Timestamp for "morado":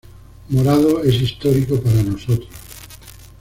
0.49-1.03